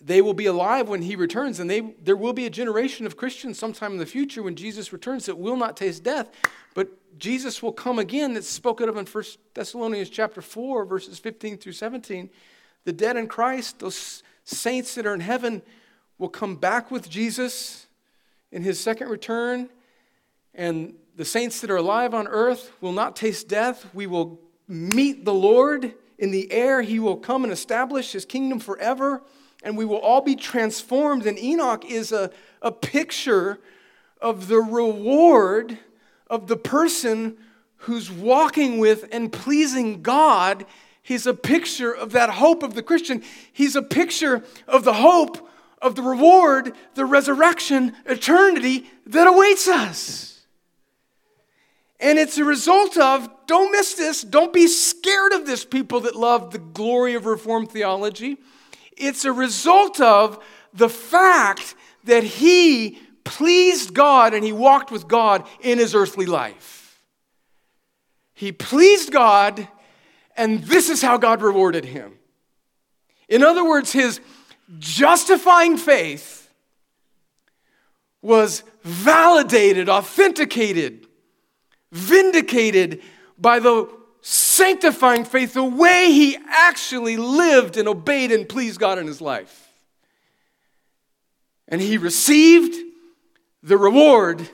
[0.00, 3.16] they will be alive when he returns and they, there will be a generation of
[3.16, 6.30] christians sometime in the future when jesus returns that will not taste death
[6.74, 8.34] but Jesus will come again.
[8.34, 12.30] That's spoken of in 1 Thessalonians chapter 4, verses 15 through 17.
[12.84, 15.62] The dead in Christ, those saints that are in heaven,
[16.18, 17.86] will come back with Jesus
[18.52, 19.68] in his second return.
[20.54, 23.86] And the saints that are alive on earth will not taste death.
[23.94, 26.82] We will meet the Lord in the air.
[26.82, 29.22] He will come and establish his kingdom forever.
[29.66, 31.26] And we will all be transformed.
[31.26, 32.30] And Enoch is a,
[32.62, 33.58] a picture
[34.22, 35.76] of the reward
[36.28, 37.36] of the person
[37.78, 40.66] who's walking with and pleasing God.
[41.02, 43.24] He's a picture of that hope of the Christian.
[43.52, 45.50] He's a picture of the hope
[45.82, 50.46] of the reward, the resurrection, eternity that awaits us.
[51.98, 56.14] And it's a result of, don't miss this, don't be scared of this, people that
[56.14, 58.38] love the glory of Reformed theology.
[58.96, 65.46] It's a result of the fact that he pleased God and he walked with God
[65.60, 67.02] in his earthly life.
[68.34, 69.66] He pleased God,
[70.36, 72.18] and this is how God rewarded him.
[73.28, 74.20] In other words, his
[74.78, 76.50] justifying faith
[78.22, 81.06] was validated, authenticated,
[81.92, 83.02] vindicated
[83.38, 83.88] by the
[84.28, 89.68] sanctifying faith, the way he actually lived and obeyed and pleased God in his life.
[91.68, 92.74] And he received
[93.62, 94.48] the reward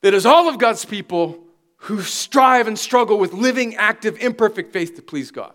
[0.00, 1.44] that is all of God's people
[1.76, 5.54] who strive and struggle with living, active, imperfect faith to please God.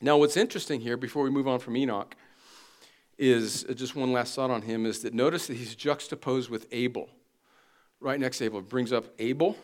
[0.00, 2.16] Now, what's interesting here, before we move on from Enoch,
[3.18, 7.10] is just one last thought on him is that notice that he's juxtaposed with Abel.
[8.00, 9.56] Right next to Abel, brings up Abel,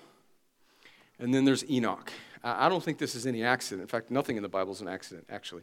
[1.22, 2.12] and then there's Enoch.
[2.42, 3.82] I don't think this is any accident.
[3.82, 5.62] In fact, nothing in the Bible is an accident, actually.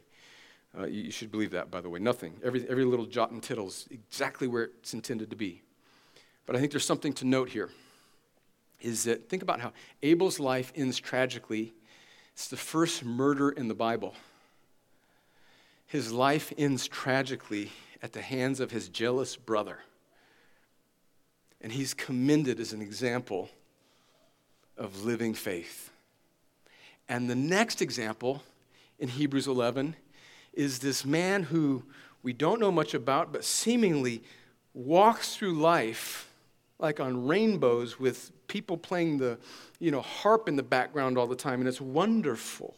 [0.76, 1.98] Uh, you should believe that, by the way.
[1.98, 2.34] Nothing.
[2.42, 5.60] Every, every little jot and tittle is exactly where it's intended to be.
[6.46, 7.68] But I think there's something to note here
[8.80, 11.74] is that think about how Abel's life ends tragically.
[12.32, 14.14] It's the first murder in the Bible.
[15.86, 17.70] His life ends tragically
[18.02, 19.80] at the hands of his jealous brother.
[21.60, 23.50] And he's commended as an example
[24.80, 25.92] of living faith.
[27.08, 28.42] And the next example
[28.98, 29.94] in Hebrews 11
[30.52, 31.84] is this man who
[32.22, 34.22] we don't know much about, but seemingly
[34.74, 36.28] walks through life
[36.78, 39.38] like on rainbows with people playing the
[39.78, 42.74] you know, harp in the background all the time, and it's wonderful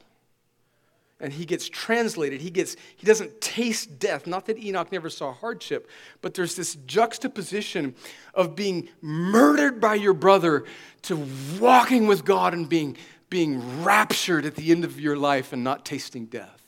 [1.22, 2.40] and he gets translated.
[2.40, 4.26] He gets he doesn't taste death.
[4.26, 5.88] Not that Enoch never saw hardship,
[6.20, 7.94] but there's this juxtaposition
[8.35, 10.64] of being murdered by your brother
[11.02, 11.24] to
[11.61, 12.98] walking with God and being
[13.30, 16.61] being raptured at the end of your life and not tasting death.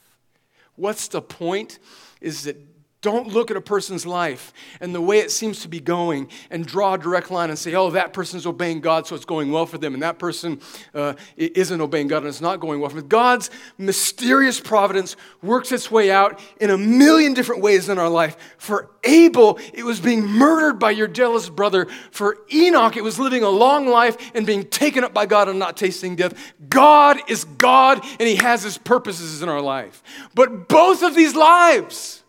[0.76, 1.78] What's the point?
[2.22, 2.73] Is that
[3.04, 6.66] don't look at a person's life and the way it seems to be going and
[6.66, 9.66] draw a direct line and say, oh, that person's obeying God, so it's going well
[9.66, 10.58] for them, and that person
[10.94, 13.08] uh, isn't obeying God and it's not going well for them.
[13.08, 18.38] God's mysterious providence works its way out in a million different ways in our life.
[18.56, 21.86] For Abel, it was being murdered by your jealous brother.
[22.10, 25.58] For Enoch, it was living a long life and being taken up by God and
[25.58, 26.54] not tasting death.
[26.70, 30.02] God is God and He has His purposes in our life.
[30.34, 32.23] But both of these lives,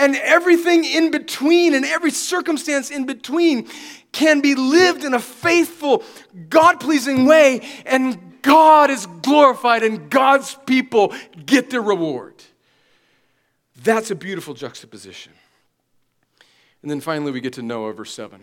[0.00, 3.68] and everything in between and every circumstance in between
[4.12, 6.02] can be lived in a faithful,
[6.48, 12.34] God pleasing way, and God is glorified and God's people get their reward.
[13.82, 15.32] That's a beautiful juxtaposition.
[16.82, 18.40] And then finally, we get to Noah, verse 7.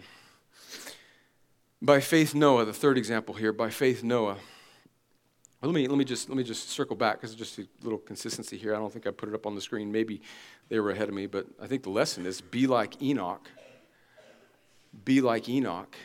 [1.81, 4.37] By faith, Noah, the third example here, by faith, Noah.
[5.61, 8.57] Let me, let me, just, let me just circle back because just a little consistency
[8.57, 8.75] here.
[8.75, 9.91] I don't think I put it up on the screen.
[9.91, 10.21] Maybe
[10.69, 13.49] they were ahead of me, but I think the lesson is be like Enoch.
[15.03, 15.95] Be like Enoch.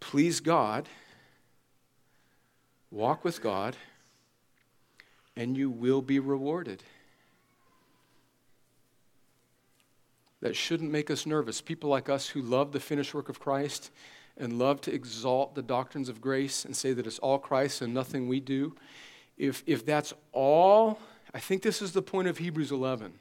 [0.00, 0.88] Please God.
[2.90, 3.76] Walk with God,
[5.36, 6.82] and you will be rewarded.
[10.40, 11.60] That shouldn't make us nervous.
[11.60, 13.90] People like us who love the finished work of Christ
[14.38, 17.92] and love to exalt the doctrines of grace and say that it's all Christ and
[17.92, 18.74] nothing we do,
[19.36, 20.98] if, if that's all,
[21.34, 23.12] I think this is the point of Hebrews 11.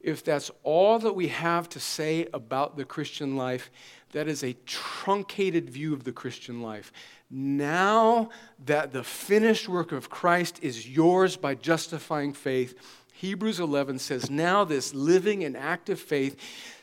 [0.00, 3.70] If that's all that we have to say about the Christian life,
[4.12, 6.92] that is a truncated view of the Christian life.
[7.30, 8.30] Now
[8.64, 12.74] that the finished work of Christ is yours by justifying faith,
[13.12, 16.36] Hebrews 11 says, Now this living and active faith,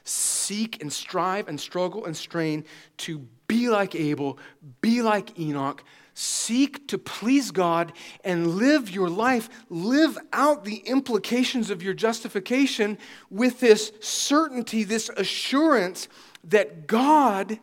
[0.04, 2.66] seek and strive and struggle and strain
[2.98, 4.38] to be like Abel,
[4.82, 5.84] be like Enoch,
[6.14, 7.92] seek to please God
[8.24, 12.98] and live your life, live out the implications of your justification
[13.30, 16.08] with this certainty, this assurance
[16.46, 17.60] that God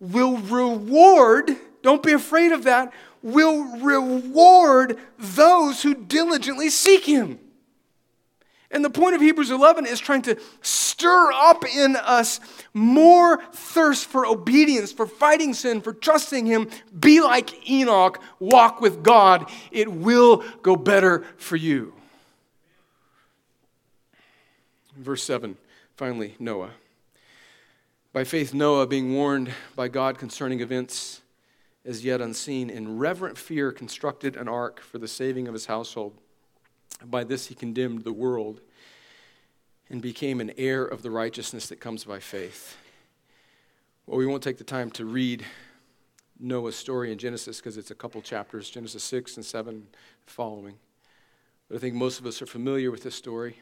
[0.00, 7.38] will reward, don't be afraid of that, will reward those who diligently seek Him.
[8.72, 12.40] And the point of Hebrews 11 is trying to stir up in us
[12.72, 16.70] more thirst for obedience, for fighting sin, for trusting Him.
[16.98, 19.50] Be like Enoch, walk with God.
[19.70, 21.92] It will go better for you.
[24.96, 25.58] Verse 7,
[25.96, 26.70] finally, Noah.
[28.14, 31.20] By faith, Noah, being warned by God concerning events
[31.84, 36.14] as yet unseen, in reverent fear constructed an ark for the saving of his household.
[37.04, 38.60] By this he condemned the world
[39.88, 42.76] and became an heir of the righteousness that comes by faith.
[44.06, 45.44] Well, we won't take the time to read
[46.40, 49.86] Noah's story in Genesis because it's a couple chapters, Genesis 6 and 7
[50.26, 50.76] following.
[51.68, 53.58] But I think most of us are familiar with this story.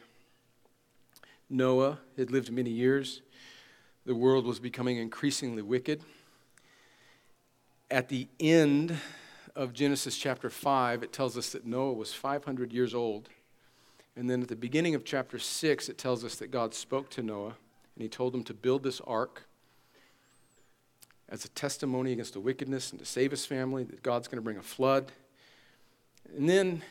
[1.49, 3.21] Noah had lived many years.
[4.05, 6.03] The world was becoming increasingly wicked.
[7.91, 8.97] At the end
[9.55, 13.29] of Genesis chapter 5, it tells us that Noah was 500 years old.
[14.15, 17.23] And then at the beginning of chapter 6, it tells us that God spoke to
[17.23, 17.55] Noah
[17.95, 19.43] and he told him to build this ark
[21.29, 24.41] as a testimony against the wickedness and to save his family, that God's going to
[24.41, 25.11] bring a flood.
[26.35, 26.81] And then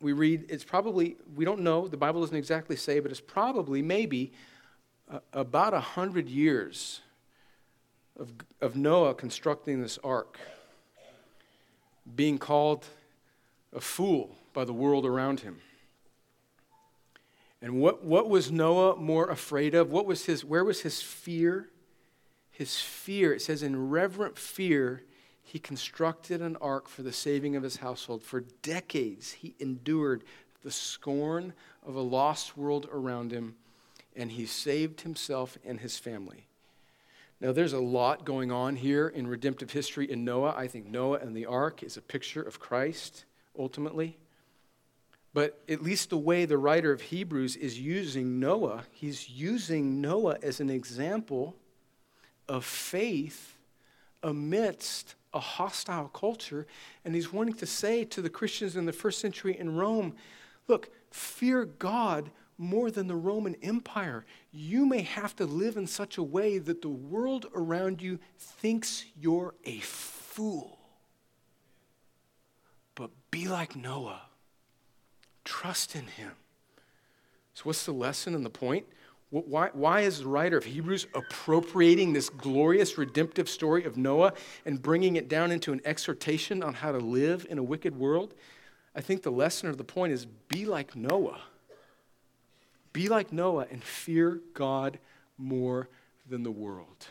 [0.00, 3.82] we read, it's probably, we don't know, the Bible doesn't exactly say, but it's probably,
[3.82, 4.32] maybe,
[5.10, 7.00] uh, about a hundred years
[8.18, 10.38] of, of Noah constructing this ark,
[12.14, 12.86] being called
[13.72, 15.60] a fool by the world around him.
[17.62, 19.90] And what, what was Noah more afraid of?
[19.92, 21.68] What was his, where was his fear?
[22.50, 25.02] His fear, it says, in reverent fear,
[25.42, 28.22] he constructed an ark for the saving of his household.
[28.22, 30.24] For decades, he endured
[30.62, 31.52] the scorn
[31.86, 33.56] of a lost world around him,
[34.14, 36.46] and he saved himself and his family.
[37.40, 40.54] Now, there's a lot going on here in redemptive history in Noah.
[40.56, 43.24] I think Noah and the ark is a picture of Christ,
[43.58, 44.18] ultimately.
[45.32, 50.36] But at least the way the writer of Hebrews is using Noah, he's using Noah
[50.42, 51.56] as an example
[52.48, 53.56] of faith
[54.22, 56.66] amidst a hostile culture.
[57.04, 60.14] And he's wanting to say to the Christians in the first century in Rome
[60.68, 62.30] look, fear God
[62.60, 64.24] more than the Roman Empire.
[64.52, 69.04] You may have to live in such a way that the world around you thinks
[69.18, 70.78] you're a fool.
[72.94, 74.22] But be like Noah
[75.44, 76.32] Trust in him.
[77.54, 78.86] So, what's the lesson and the point?
[79.30, 84.32] Why, why is the writer of Hebrews appropriating this glorious redemptive story of Noah
[84.64, 88.34] and bringing it down into an exhortation on how to live in a wicked world?
[88.94, 91.40] I think the lesson or the point is be like Noah.
[92.92, 94.98] Be like Noah and fear God
[95.38, 95.88] more
[96.28, 97.08] than the world.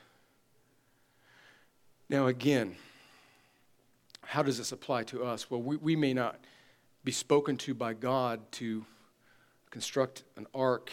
[2.09, 2.75] Now, again,
[4.21, 5.49] how does this apply to us?
[5.49, 6.39] Well, we, we may not
[7.03, 8.85] be spoken to by God to
[9.69, 10.91] construct an ark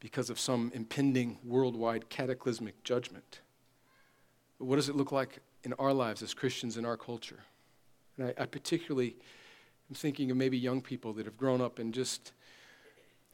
[0.00, 3.40] because of some impending worldwide cataclysmic judgment.
[4.58, 7.40] But what does it look like in our lives as Christians in our culture?
[8.18, 9.16] And I, I particularly
[9.88, 12.32] am thinking of maybe young people that have grown up in just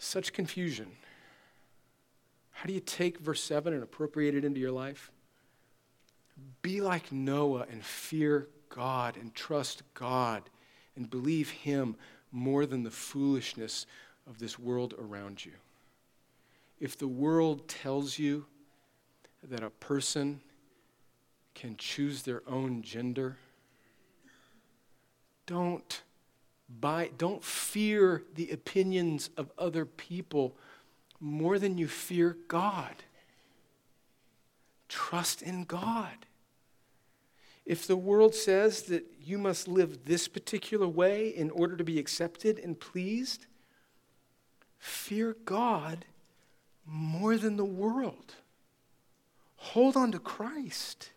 [0.02, 0.86] such confusion.
[2.50, 5.10] How do you take verse 7 and appropriate it into your life?
[6.60, 10.42] Be like Noah and fear God and trust God
[10.96, 11.96] and believe Him
[12.32, 13.86] more than the foolishness
[14.26, 15.52] of this world around you.
[16.80, 18.46] If the world tells you
[19.42, 20.40] that a person
[21.54, 23.36] can choose their own gender,
[25.46, 26.02] don't
[26.80, 30.56] buy, don't fear the opinions of other people
[31.20, 32.94] more than you fear God.
[34.88, 36.26] Trust in God.
[37.64, 41.98] If the world says that you must live this particular way in order to be
[41.98, 43.46] accepted and pleased,
[44.78, 46.04] fear God
[46.84, 48.34] more than the world.
[49.56, 51.12] Hold on to Christ.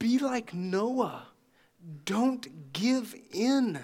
[0.00, 1.28] Be like Noah.
[2.04, 3.78] Don't give in.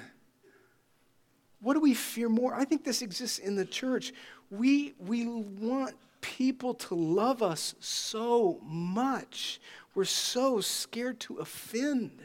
[1.61, 2.55] What do we fear more?
[2.55, 4.13] I think this exists in the church.
[4.51, 9.61] We, we want people to love us so much.
[9.95, 12.23] We're so scared to offend.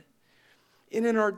[0.91, 1.36] And in our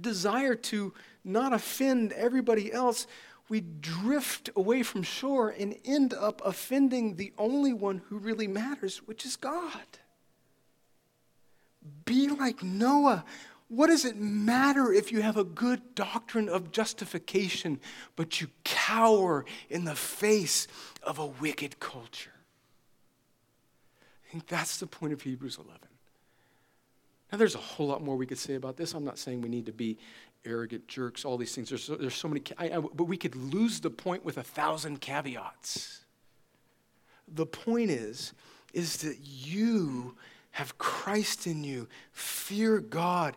[0.00, 0.92] desire to
[1.24, 3.06] not offend everybody else,
[3.48, 8.98] we drift away from shore and end up offending the only one who really matters,
[9.06, 9.86] which is God.
[12.04, 13.24] Be like Noah.
[13.68, 17.80] What does it matter if you have a good doctrine of justification,
[18.16, 20.66] but you cower in the face
[21.02, 22.32] of a wicked culture?
[24.26, 25.80] I think that's the point of Hebrews 11.
[27.30, 28.94] Now, there's a whole lot more we could say about this.
[28.94, 29.98] I'm not saying we need to be
[30.46, 31.68] arrogant jerks, all these things.
[31.68, 34.42] There's so, there's so many, I, I, but we could lose the point with a
[34.42, 36.04] thousand caveats.
[37.26, 38.32] The point is,
[38.72, 40.16] is that you
[40.58, 41.86] have Christ in you.
[42.10, 43.36] Fear God.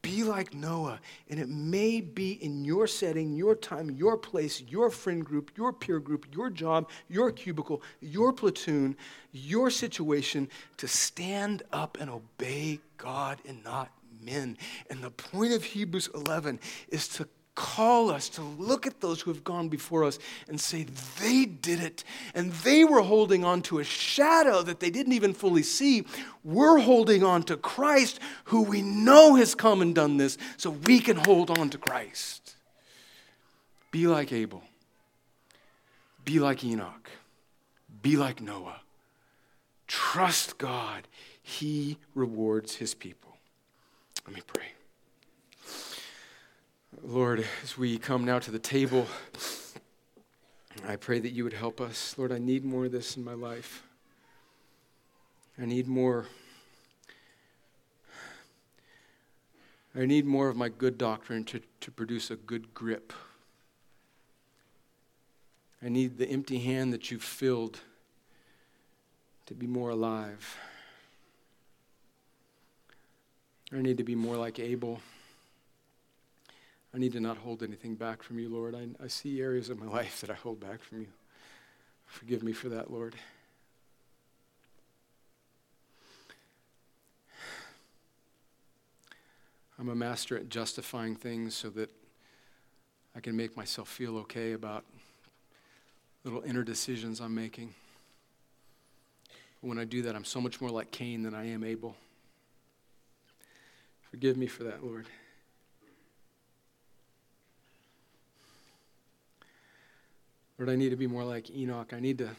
[0.00, 1.00] Be like Noah.
[1.28, 5.74] And it may be in your setting, your time, your place, your friend group, your
[5.74, 8.96] peer group, your job, your cubicle, your platoon,
[9.32, 10.48] your situation
[10.78, 13.90] to stand up and obey God and not
[14.22, 14.56] men.
[14.88, 16.58] And the point of Hebrews 11
[16.88, 20.86] is to call us to look at those who have gone before us and say,
[21.20, 22.02] they did it.
[22.34, 26.04] And they were holding on to a shadow that they didn't even fully see.
[26.44, 30.98] We're holding on to Christ, who we know has come and done this, so we
[30.98, 32.56] can hold on to Christ.
[33.90, 34.62] Be like Abel.
[36.24, 37.10] Be like Enoch.
[38.00, 38.80] Be like Noah.
[39.86, 41.06] Trust God.
[41.42, 43.36] He rewards his people.
[44.26, 44.68] Let me pray.
[47.00, 49.06] Lord, as we come now to the table,
[50.86, 52.14] I pray that you would help us.
[52.18, 53.82] Lord, I need more of this in my life.
[55.60, 56.26] I need more.
[59.96, 63.12] I need more of my good doctrine to, to produce a good grip.
[65.82, 67.80] I need the empty hand that you've filled
[69.46, 70.58] to be more alive.
[73.72, 75.00] I need to be more like Abel.
[76.94, 78.74] I need to not hold anything back from you, Lord.
[78.74, 81.08] I, I see areas of my life that I hold back from you.
[82.06, 83.14] Forgive me for that, Lord.
[89.78, 91.90] I'm a master at justifying things so that
[93.16, 94.84] I can make myself feel okay about
[96.24, 97.74] little inner decisions I'm making.
[99.60, 101.96] When I do that, I'm so much more like Cain than I am Abel.
[104.10, 105.06] Forgive me for that, Lord.
[110.58, 111.92] Lord, I need to be more like Enoch.
[111.92, 112.30] I need to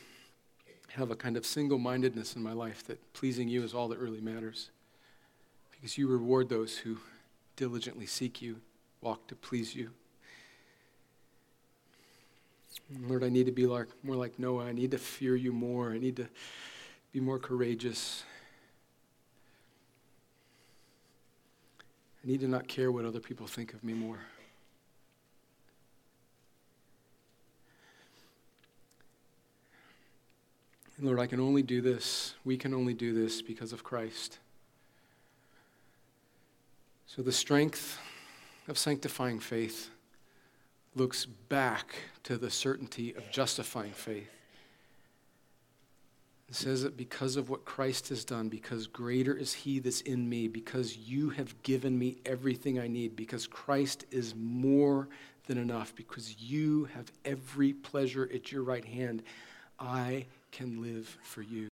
[0.93, 3.99] have a kind of single mindedness in my life that pleasing you is all that
[3.99, 4.69] really matters.
[5.71, 6.97] Because you reward those who
[7.55, 8.57] diligently seek you,
[9.01, 9.89] walk to please you.
[13.01, 14.65] Lord, I need to be like, more like Noah.
[14.65, 15.91] I need to fear you more.
[15.91, 16.27] I need to
[17.11, 18.23] be more courageous.
[22.23, 24.19] I need to not care what other people think of me more.
[30.97, 34.39] And Lord, I can only do this, we can only do this because of Christ.
[37.07, 37.99] So the strength
[38.67, 39.89] of sanctifying faith
[40.95, 44.29] looks back to the certainty of justifying faith.
[46.49, 50.29] It says that because of what Christ has done, because greater is He that's in
[50.29, 55.07] me, because you have given me everything I need, because Christ is more
[55.47, 59.23] than enough, because you have every pleasure at your right hand,
[59.79, 61.72] I can live for you.